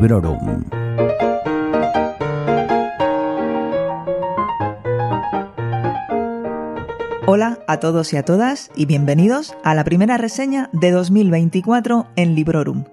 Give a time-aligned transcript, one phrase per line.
[0.00, 0.64] Librorum.
[7.26, 12.34] Hola a todos y a todas y bienvenidos a la primera reseña de 2024 en
[12.34, 12.84] Librorum.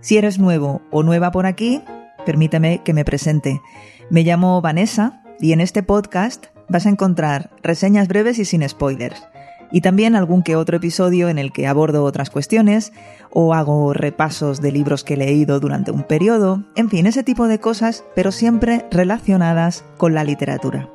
[0.00, 1.82] Si eres nuevo o nueva por aquí,
[2.24, 3.60] permíteme que me presente.
[4.08, 9.22] Me llamo Vanessa y en este podcast vas a encontrar reseñas breves y sin spoilers
[9.70, 12.92] y también algún que otro episodio en el que abordo otras cuestiones
[13.30, 17.48] o hago repasos de libros que he leído durante un periodo, en fin, ese tipo
[17.48, 20.88] de cosas, pero siempre relacionadas con la literatura.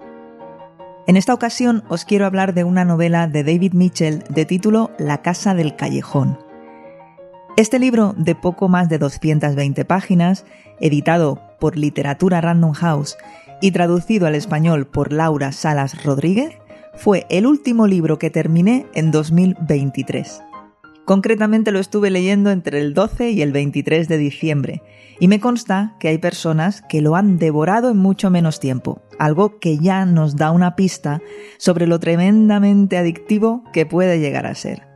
[1.08, 5.22] En esta ocasión os quiero hablar de una novela de David Mitchell de título La
[5.22, 6.40] Casa del Callejón.
[7.58, 10.46] Este libro, de poco más de 220 páginas,
[10.82, 13.18] editado por Literatura Random House
[13.62, 16.58] y traducido al español por Laura Salas Rodríguez,
[16.96, 20.42] fue el último libro que terminé en 2023.
[21.06, 24.82] Concretamente lo estuve leyendo entre el 12 y el 23 de diciembre,
[25.20, 29.60] y me consta que hay personas que lo han devorado en mucho menos tiempo, algo
[29.60, 31.22] que ya nos da una pista
[31.58, 34.88] sobre lo tremendamente adictivo que puede llegar a ser.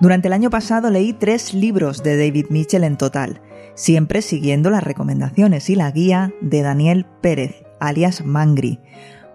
[0.00, 3.42] Durante el año pasado leí tres libros de David Mitchell en total,
[3.74, 8.80] siempre siguiendo las recomendaciones y la guía de Daniel Pérez, alias Mangri,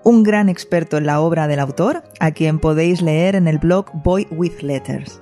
[0.03, 3.91] un gran experto en la obra del autor, a quien podéis leer en el blog
[4.03, 5.19] Boy with Letters.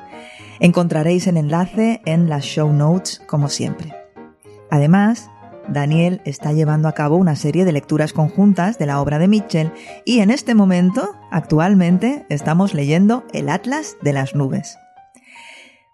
[0.59, 3.95] Encontraréis el enlace en las show notes, como siempre.
[4.69, 5.30] Además,
[5.67, 9.72] Daniel está llevando a cabo una serie de lecturas conjuntas de la obra de Mitchell
[10.05, 14.77] y en este momento, actualmente, estamos leyendo El Atlas de las Nubes.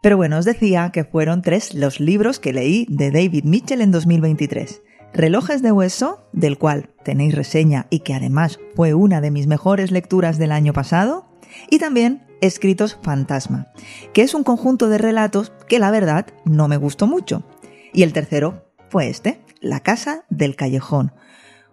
[0.01, 3.91] Pero bueno, os decía que fueron tres los libros que leí de David Mitchell en
[3.91, 4.81] 2023.
[5.15, 9.89] Relojes de Hueso, del cual tenéis reseña y que además fue una de mis mejores
[9.91, 11.25] lecturas del año pasado,
[11.69, 13.71] y también Escritos Fantasma,
[14.13, 17.45] que es un conjunto de relatos que la verdad no me gustó mucho.
[17.93, 21.13] Y el tercero fue este, La Casa del Callejón,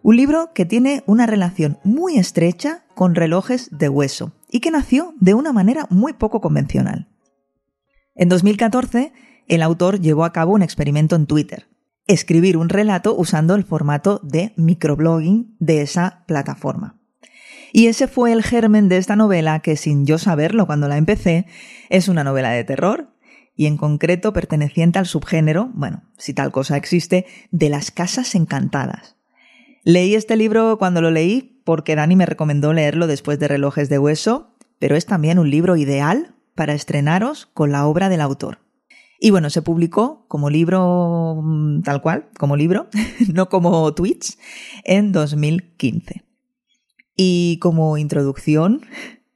[0.05, 5.15] un libro que tiene una relación muy estrecha con relojes de hueso y que nació
[5.19, 7.09] de una manera muy poco convencional.
[8.15, 9.13] En 2014,
[9.49, 11.72] el autor llevó a cabo un experimento en Twitter,
[12.07, 16.99] escribir un relato usando el formato de microblogging de esa plataforma.
[17.73, 21.47] Y ese fue el germen de esta novela que sin yo saberlo cuando la empecé,
[21.89, 23.15] es una novela de terror
[23.57, 29.17] y en concreto perteneciente al subgénero, bueno, si tal cosa existe, de las casas encantadas.
[29.85, 33.99] Leí este libro cuando lo leí porque Dani me recomendó leerlo después de Relojes de
[33.99, 38.59] Hueso, pero es también un libro ideal para estrenaros con la obra del autor.
[39.25, 42.89] Y bueno, se publicó como libro mm, tal cual, como libro,
[43.33, 44.37] no como tweets,
[44.83, 46.25] en 2015.
[47.17, 48.85] Y como introducción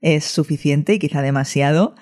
[0.00, 1.94] es suficiente y quizá demasiado.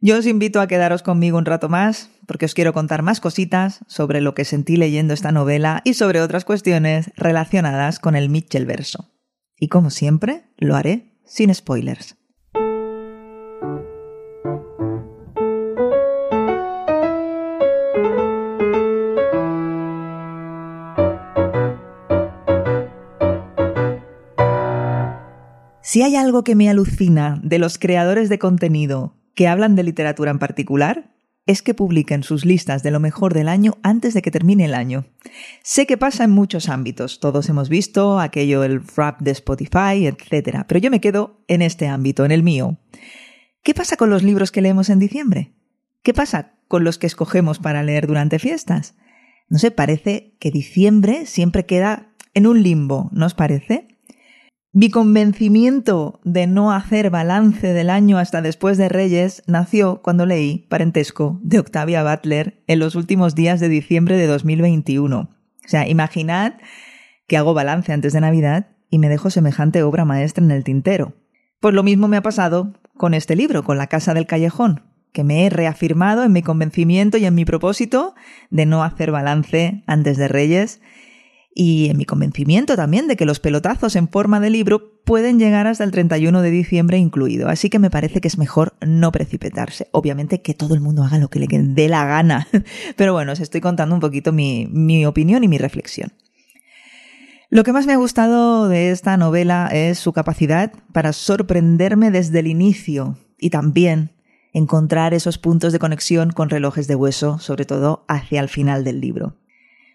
[0.00, 3.80] Yo os invito a quedaros conmigo un rato más porque os quiero contar más cositas
[3.88, 8.64] sobre lo que sentí leyendo esta novela y sobre otras cuestiones relacionadas con el Mitchell
[8.64, 9.10] verso.
[9.58, 12.16] Y como siempre, lo haré sin spoilers.
[25.88, 30.30] Si hay algo que me alucina de los creadores de contenido que hablan de literatura
[30.30, 31.14] en particular,
[31.46, 34.74] es que publiquen sus listas de lo mejor del año antes de que termine el
[34.74, 35.06] año.
[35.62, 40.66] Sé que pasa en muchos ámbitos, todos hemos visto aquello, el rap de Spotify, etc.
[40.68, 42.76] Pero yo me quedo en este ámbito, en el mío.
[43.62, 45.54] ¿Qué pasa con los libros que leemos en diciembre?
[46.02, 48.94] ¿Qué pasa con los que escogemos para leer durante fiestas?
[49.48, 53.97] No sé, parece que diciembre siempre queda en un limbo, ¿no os parece?
[54.78, 60.68] Mi convencimiento de no hacer balance del año hasta después de Reyes nació cuando leí
[60.68, 65.18] Parentesco de Octavia Butler en los últimos días de diciembre de 2021.
[65.18, 65.28] O
[65.66, 66.52] sea, imaginad
[67.26, 71.14] que hago balance antes de Navidad y me dejo semejante obra maestra en el tintero.
[71.58, 75.24] Pues lo mismo me ha pasado con este libro, con La Casa del Callejón, que
[75.24, 78.14] me he reafirmado en mi convencimiento y en mi propósito
[78.50, 80.80] de no hacer balance antes de Reyes
[81.60, 85.66] y en mi convencimiento también de que los pelotazos en forma de libro pueden llegar
[85.66, 87.48] hasta el 31 de diciembre incluido.
[87.48, 89.88] Así que me parece que es mejor no precipitarse.
[89.90, 92.46] Obviamente que todo el mundo haga lo que le dé la gana.
[92.96, 96.12] Pero bueno, os estoy contando un poquito mi, mi opinión y mi reflexión.
[97.50, 102.38] Lo que más me ha gustado de esta novela es su capacidad para sorprenderme desde
[102.38, 104.12] el inicio y también
[104.52, 109.00] encontrar esos puntos de conexión con relojes de hueso, sobre todo hacia el final del
[109.00, 109.34] libro.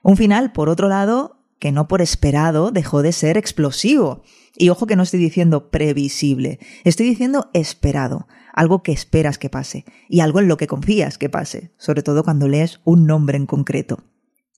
[0.01, 4.23] Un final, por otro lado, que no por esperado dejó de ser explosivo.
[4.55, 9.85] Y ojo que no estoy diciendo previsible, estoy diciendo esperado, algo que esperas que pase
[10.07, 13.47] y algo en lo que confías que pase, sobre todo cuando lees un nombre en
[13.47, 14.03] concreto.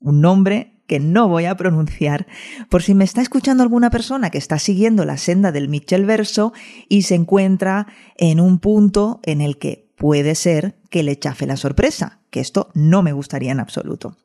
[0.01, 2.27] un nombre que no voy a pronunciar,
[2.69, 6.53] por si me está escuchando alguna persona que está siguiendo la senda del Mitchell verso
[6.89, 7.87] y se encuentra
[8.17, 12.69] en un punto en el que puede ser que le chafe la sorpresa, que esto
[12.73, 14.17] no me gustaría en absoluto.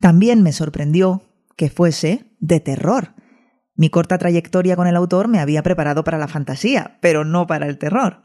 [0.00, 1.22] También me sorprendió
[1.56, 3.14] que fuese de terror.
[3.76, 7.66] Mi corta trayectoria con el autor me había preparado para la fantasía, pero no para
[7.66, 8.22] el terror.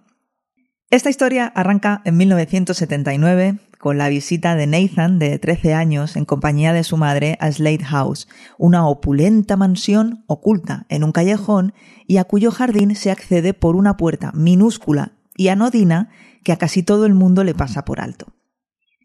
[0.92, 6.74] Esta historia arranca en 1979 con la visita de Nathan, de 13 años, en compañía
[6.74, 8.28] de su madre a Slade House,
[8.58, 11.74] una opulenta mansión oculta en un callejón
[12.08, 16.10] y a cuyo jardín se accede por una puerta minúscula y anodina
[16.44, 18.34] que a casi todo el mundo le pasa por alto.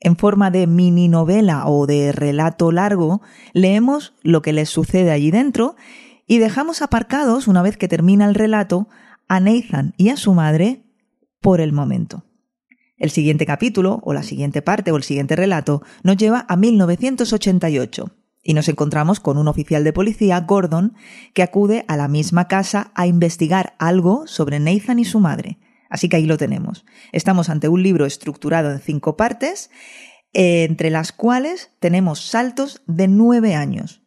[0.04, 3.22] En forma de mini novela o de relato largo,
[3.54, 5.76] leemos lo que les sucede allí dentro
[6.26, 8.86] y dejamos aparcados, una vez que termina el relato,
[9.28, 10.84] a Nathan y a su madre
[11.40, 12.22] por el momento.
[12.98, 18.10] El siguiente capítulo, o la siguiente parte, o el siguiente relato, nos lleva a 1988
[18.42, 20.92] y nos encontramos con un oficial de policía, Gordon,
[21.32, 25.58] que acude a la misma casa a investigar algo sobre Nathan y su madre.
[25.90, 26.84] Así que ahí lo tenemos.
[27.12, 29.70] Estamos ante un libro estructurado en cinco partes,
[30.32, 34.02] entre las cuales tenemos saltos de nueve años,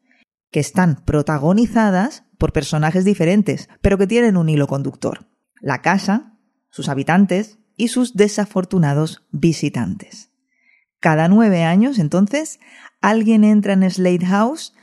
[0.52, 5.30] que están protagonizadas por personajes diferentes, pero que tienen un hilo conductor.
[5.62, 6.38] La casa,
[6.70, 10.32] sus habitantes, y sus desafortunados visitantes.
[11.00, 12.60] Cada nueve años, entonces,
[13.02, 14.74] alguien entra en Slade House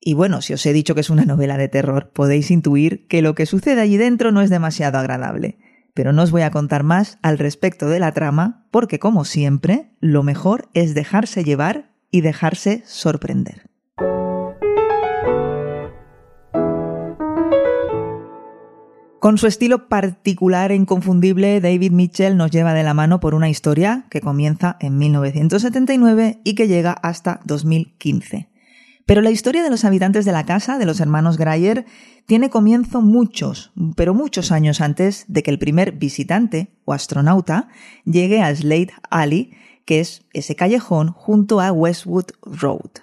[0.00, 3.22] y bueno, si os he dicho que es una novela de terror, podéis intuir que
[3.22, 5.58] lo que sucede allí dentro no es demasiado agradable.
[6.00, 9.90] Pero no os voy a contar más al respecto de la trama, porque como siempre,
[10.00, 13.68] lo mejor es dejarse llevar y dejarse sorprender.
[19.18, 23.50] Con su estilo particular e inconfundible, David Mitchell nos lleva de la mano por una
[23.50, 28.49] historia que comienza en 1979 y que llega hasta 2015.
[29.10, 31.84] Pero la historia de los habitantes de la casa de los hermanos Grayer
[32.26, 37.70] tiene comienzo muchos, pero muchos años antes de que el primer visitante o astronauta
[38.04, 39.50] llegue a Slade Alley,
[39.84, 43.02] que es ese callejón junto a Westwood Road.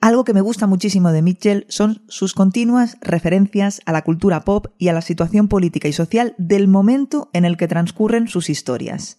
[0.00, 4.68] Algo que me gusta muchísimo de Mitchell son sus continuas referencias a la cultura pop
[4.78, 9.18] y a la situación política y social del momento en el que transcurren sus historias.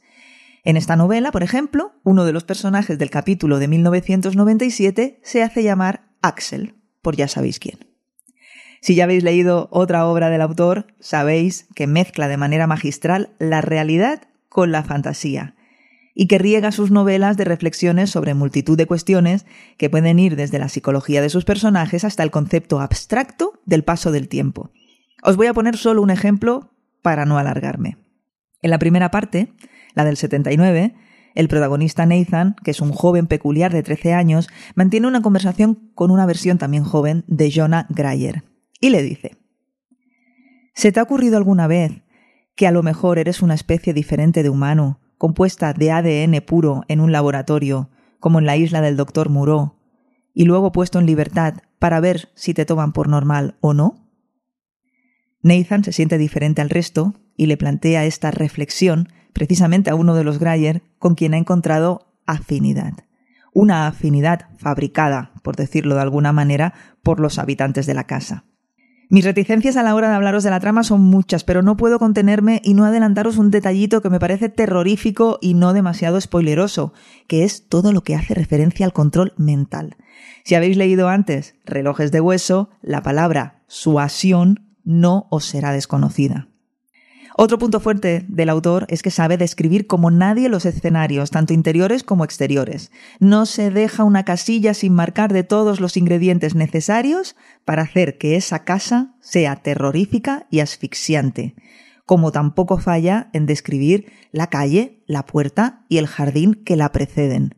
[0.68, 5.64] En esta novela, por ejemplo, uno de los personajes del capítulo de 1997 se hace
[5.64, 7.88] llamar Axel, por ya sabéis quién.
[8.82, 13.62] Si ya habéis leído otra obra del autor, sabéis que mezcla de manera magistral la
[13.62, 15.56] realidad con la fantasía
[16.14, 19.46] y que riega sus novelas de reflexiones sobre multitud de cuestiones
[19.78, 24.12] que pueden ir desde la psicología de sus personajes hasta el concepto abstracto del paso
[24.12, 24.72] del tiempo.
[25.24, 27.96] Os voy a poner solo un ejemplo para no alargarme.
[28.62, 29.54] En la primera parte,
[29.98, 30.94] la del 79,
[31.34, 36.12] el protagonista Nathan, que es un joven peculiar de 13 años, mantiene una conversación con
[36.12, 38.44] una versión también joven de Jonah Grayer
[38.80, 39.38] y le dice,
[40.76, 42.04] ¿Se te ha ocurrido alguna vez
[42.56, 47.00] que a lo mejor eres una especie diferente de humano compuesta de ADN puro en
[47.00, 47.90] un laboratorio,
[48.20, 49.78] como en la isla del doctor Moreau,
[50.36, 54.08] y luego puesto en libertad para ver si te toman por normal o no?
[55.42, 60.24] Nathan se siente diferente al resto y le plantea esta reflexión precisamente a uno de
[60.24, 62.94] los Grayer con quien ha encontrado afinidad.
[63.54, 68.44] Una afinidad fabricada, por decirlo de alguna manera, por los habitantes de la casa.
[69.10, 71.98] Mis reticencias a la hora de hablaros de la trama son muchas, pero no puedo
[71.98, 76.92] contenerme y no adelantaros un detallito que me parece terrorífico y no demasiado spoileroso,
[77.28, 79.96] que es todo lo que hace referencia al control mental.
[80.44, 86.50] Si habéis leído antes Relojes de Hueso, la palabra suasión no os será desconocida.
[87.40, 92.02] Otro punto fuerte del autor es que sabe describir como nadie los escenarios, tanto interiores
[92.02, 92.92] como exteriores.
[93.20, 98.38] No se deja una casilla sin marcar de todos los ingredientes necesarios para hacer que
[98.38, 101.54] esa casa sea terrorífica y asfixiante,
[102.08, 107.54] como tampoco falla en describir la calle, la puerta y el jardín que la preceden.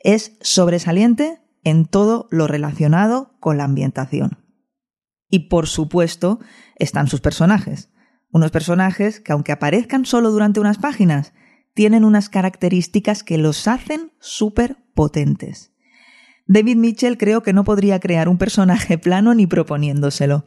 [0.00, 4.44] Es sobresaliente en todo lo relacionado con la ambientación.
[5.30, 6.38] Y por supuesto
[6.76, 7.88] están sus personajes
[8.36, 11.32] unos personajes que aunque aparezcan solo durante unas páginas,
[11.74, 15.72] tienen unas características que los hacen súper potentes.
[16.46, 20.44] David Mitchell creo que no podría crear un personaje plano ni proponiéndoselo.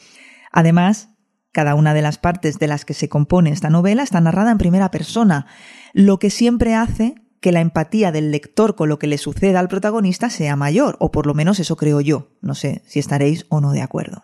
[0.51, 1.09] Además,
[1.51, 4.57] cada una de las partes de las que se compone esta novela está narrada en
[4.57, 5.47] primera persona,
[5.93, 9.69] lo que siempre hace que la empatía del lector con lo que le suceda al
[9.69, 12.29] protagonista sea mayor, o por lo menos eso creo yo.
[12.41, 14.23] No sé si estaréis o no de acuerdo.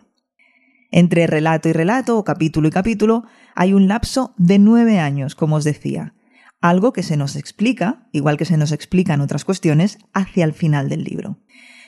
[0.90, 3.24] Entre relato y relato, o capítulo y capítulo,
[3.56, 6.14] hay un lapso de nueve años, como os decía,
[6.60, 10.88] algo que se nos explica, igual que se nos explican otras cuestiones, hacia el final
[10.88, 11.38] del libro.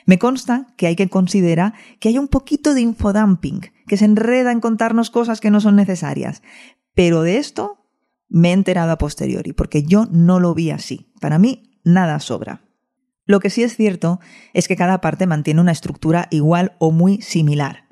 [0.05, 4.51] Me consta que hay que considerar que hay un poquito de infodumping, que se enreda
[4.51, 6.41] en contarnos cosas que no son necesarias.
[6.95, 7.85] Pero de esto
[8.27, 11.11] me he enterado a posteriori, porque yo no lo vi así.
[11.21, 12.63] Para mí, nada sobra.
[13.25, 14.19] Lo que sí es cierto
[14.53, 17.88] es que cada parte mantiene una estructura igual o muy similar.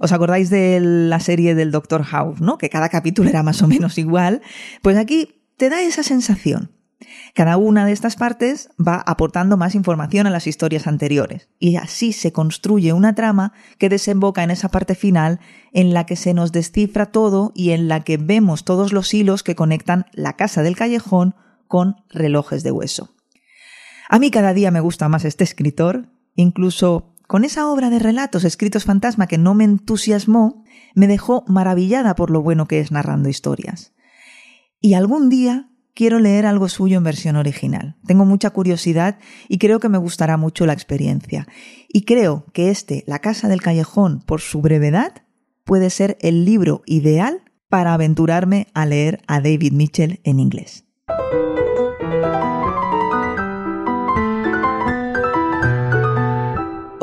[0.00, 2.02] ¿Os acordáis de la serie del Dr.
[2.04, 2.58] House, ¿no?
[2.58, 4.42] Que cada capítulo era más o menos igual.
[4.82, 6.70] Pues aquí te da esa sensación.
[7.34, 12.12] Cada una de estas partes va aportando más información a las historias anteriores y así
[12.12, 15.40] se construye una trama que desemboca en esa parte final
[15.72, 19.42] en la que se nos descifra todo y en la que vemos todos los hilos
[19.42, 21.34] que conectan la casa del callejón
[21.68, 23.10] con relojes de hueso.
[24.08, 28.44] A mí cada día me gusta más este escritor, incluso con esa obra de relatos
[28.44, 30.64] escritos fantasma que no me entusiasmó,
[30.94, 33.92] me dejó maravillada por lo bueno que es narrando historias.
[34.80, 37.96] Y algún día quiero leer algo suyo en versión original.
[38.06, 39.18] Tengo mucha curiosidad
[39.48, 41.48] y creo que me gustará mucho la experiencia.
[41.88, 45.24] Y creo que este, La Casa del Callejón, por su brevedad,
[45.64, 50.84] puede ser el libro ideal para aventurarme a leer a David Mitchell en inglés.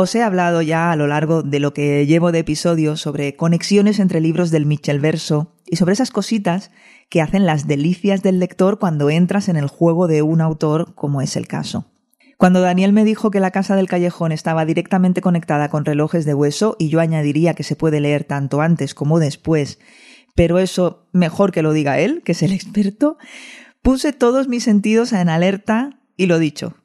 [0.03, 3.99] Os he hablado ya a lo largo de lo que llevo de episodios sobre conexiones
[3.99, 6.71] entre libros del Mitchell Verso y sobre esas cositas
[7.07, 11.21] que hacen las delicias del lector cuando entras en el juego de un autor como
[11.21, 11.85] es el caso.
[12.35, 16.33] Cuando Daniel me dijo que la casa del callejón estaba directamente conectada con relojes de
[16.33, 19.79] hueso y yo añadiría que se puede leer tanto antes como después,
[20.35, 23.17] pero eso mejor que lo diga él, que es el experto,
[23.81, 26.75] puse todos mis sentidos en alerta y lo dicho,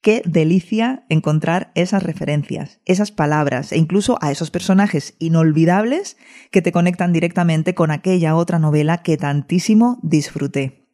[0.00, 6.16] Qué delicia encontrar esas referencias, esas palabras e incluso a esos personajes inolvidables
[6.52, 10.86] que te conectan directamente con aquella otra novela que tantísimo disfruté.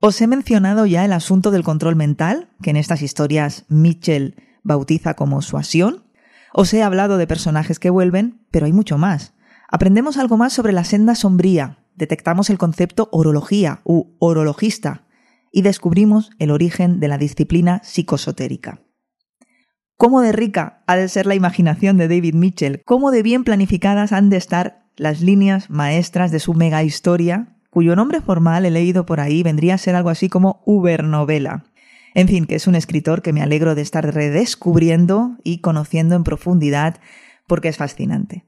[0.00, 5.14] Os he mencionado ya el asunto del control mental, que en estas historias Mitchell bautiza
[5.14, 6.04] como suasión.
[6.52, 9.32] Os he hablado de personajes que vuelven, pero hay mucho más.
[9.68, 15.06] Aprendemos algo más sobre la senda sombría, detectamos el concepto orología u orologista,
[15.52, 18.80] y descubrimos el origen de la disciplina psicosotérica.
[19.96, 22.82] ¿Cómo de rica ha de ser la imaginación de David Mitchell?
[22.84, 27.94] ¿Cómo de bien planificadas han de estar las líneas maestras de su mega historia, cuyo
[27.94, 31.66] nombre formal he leído por ahí vendría a ser algo así como Ubernovela?
[32.14, 36.24] En fin, que es un escritor que me alegro de estar redescubriendo y conociendo en
[36.24, 36.98] profundidad
[37.46, 38.44] porque es fascinante.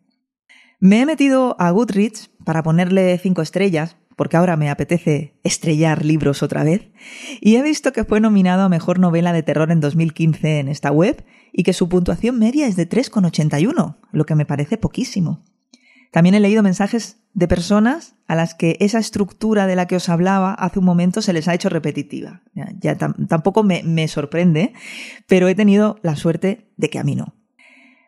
[0.81, 6.43] Me he metido a Goodreads para ponerle cinco estrellas porque ahora me apetece estrellar libros
[6.43, 6.91] otra vez,
[7.41, 10.91] y he visto que fue nominado a Mejor Novela de Terror en 2015 en esta
[10.91, 15.45] web y que su puntuación media es de 3,81, lo que me parece poquísimo.
[16.11, 20.09] También he leído mensajes de personas a las que esa estructura de la que os
[20.09, 22.43] hablaba hace un momento se les ha hecho repetitiva.
[22.81, 24.73] Ya, tampoco me, me sorprende,
[25.27, 27.35] pero he tenido la suerte de que a mí no.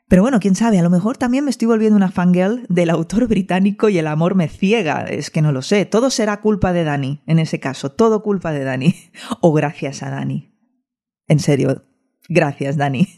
[0.08, 3.26] Pero bueno, quién sabe, a lo mejor también me estoy volviendo una fangirl del autor
[3.28, 5.02] británico y el amor me ciega.
[5.02, 5.84] Es que no lo sé.
[5.84, 7.90] Todo será culpa de Dani, en ese caso.
[7.90, 8.94] Todo culpa de Dani.
[9.40, 10.52] O gracias a Dani.
[11.26, 11.84] En serio,
[12.28, 13.08] gracias, Dani.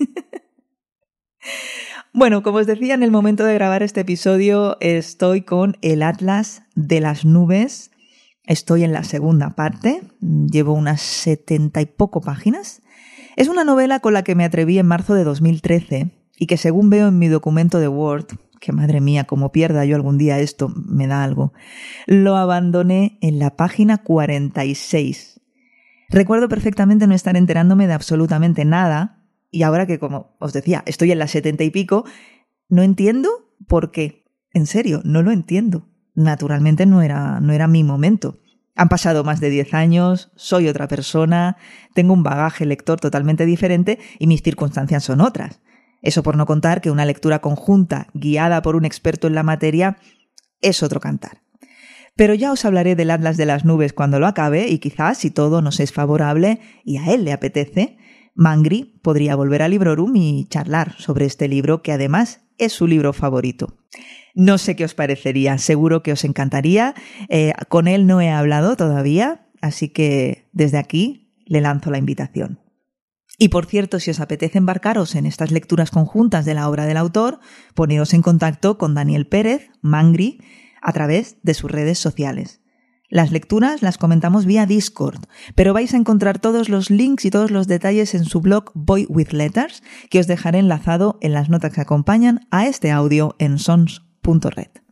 [2.14, 6.62] Bueno, como os decía, en el momento de grabar este episodio estoy con el Atlas
[6.74, 7.92] de las Nubes.
[8.44, 12.82] Estoy en la segunda parte, llevo unas setenta y poco páginas.
[13.36, 16.88] Es una novela con la que me atreví en marzo de 2013 y que según
[16.88, 18.26] veo en mi documento de Word,
[18.60, 21.52] que madre mía, como pierda yo algún día esto, me da algo,
[22.06, 25.40] lo abandoné en la página 46.
[26.10, 31.12] Recuerdo perfectamente no estar enterándome de absolutamente nada y ahora que, como os decía, estoy
[31.12, 32.04] en las setenta y pico,
[32.68, 33.28] no entiendo
[33.66, 34.24] por qué.
[34.52, 35.88] En serio, no lo entiendo.
[36.14, 38.40] Naturalmente no era, no era mi momento.
[38.74, 41.56] Han pasado más de 10 años, soy otra persona,
[41.94, 45.60] tengo un bagaje lector totalmente diferente y mis circunstancias son otras.
[46.02, 49.96] Eso por no contar que una lectura conjunta, guiada por un experto en la materia,
[50.60, 51.42] es otro cantar.
[52.16, 55.30] Pero ya os hablaré del Atlas de las Nubes cuando lo acabe y quizás, si
[55.30, 57.96] todo nos es favorable y a él le apetece,
[58.34, 63.12] Mangri podría volver a Librorum y charlar sobre este libro que además es su libro
[63.12, 63.78] favorito.
[64.34, 66.94] No sé qué os parecería, seguro que os encantaría.
[67.28, 72.60] Eh, con él no he hablado todavía, así que desde aquí le lanzo la invitación.
[73.36, 76.96] Y por cierto, si os apetece embarcaros en estas lecturas conjuntas de la obra del
[76.96, 77.40] autor,
[77.74, 80.40] poneos en contacto con Daniel Pérez, Mangri,
[80.80, 82.60] a través de sus redes sociales.
[83.10, 87.50] Las lecturas las comentamos vía Discord, pero vais a encontrar todos los links y todos
[87.50, 91.72] los detalles en su blog Boy with Letters, que os dejaré enlazado en las notas
[91.72, 94.87] que acompañan a este audio en sons.red.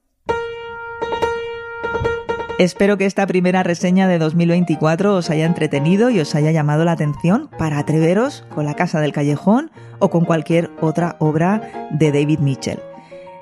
[2.59, 6.93] Espero que esta primera reseña de 2024 os haya entretenido y os haya llamado la
[6.93, 12.39] atención para atreveros con La Casa del Callejón o con cualquier otra obra de David
[12.39, 12.81] Mitchell.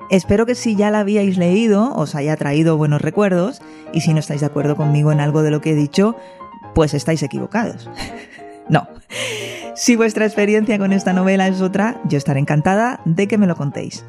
[0.09, 3.61] Espero que si ya la habíais leído os haya traído buenos recuerdos
[3.93, 6.17] y si no estáis de acuerdo conmigo en algo de lo que he dicho,
[6.73, 7.89] pues estáis equivocados.
[8.69, 8.85] no.
[9.75, 13.55] Si vuestra experiencia con esta novela es otra, yo estaré encantada de que me lo
[13.55, 14.03] contéis.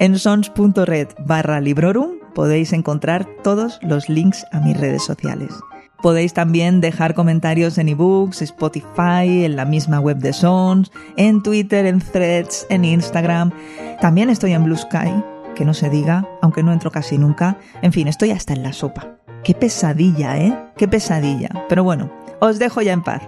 [0.00, 5.52] En sons.red barra librorum podéis encontrar todos los links a mis redes sociales.
[6.00, 11.84] Podéis también dejar comentarios en ebooks, Spotify, en la misma web de Sons, en Twitter,
[11.84, 13.52] en Threads, en Instagram.
[14.00, 15.22] También estoy en Blue Sky,
[15.54, 17.58] que no se diga, aunque no entro casi nunca.
[17.82, 19.18] En fin, estoy hasta en la sopa.
[19.44, 20.58] Qué pesadilla, ¿eh?
[20.78, 21.50] Qué pesadilla.
[21.68, 23.20] Pero bueno, os dejo ya en paz.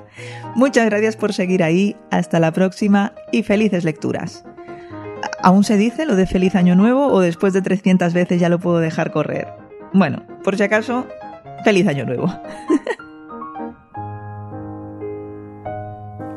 [0.55, 1.97] Muchas gracias por seguir ahí.
[2.11, 4.47] Hasta la próxima y felices lecturas.
[5.43, 8.61] ¿Aún se dice lo de feliz año nuevo o después de 300 veces ya lo
[8.61, 9.49] puedo dejar correr?
[9.93, 11.07] Bueno, por si acaso,
[11.65, 12.33] feliz año nuevo.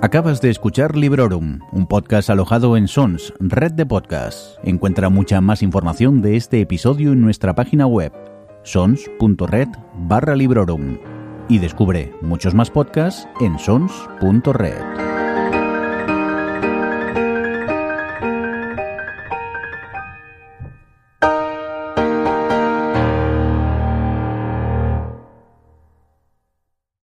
[0.01, 4.59] Acabas de escuchar Librorum, un podcast alojado en Sons, red de podcasts.
[4.63, 8.11] Encuentra mucha más información de este episodio en nuestra página web,
[8.63, 10.99] sons.red barra Librorum.
[11.47, 15.14] Y descubre muchos más podcasts en sons.red.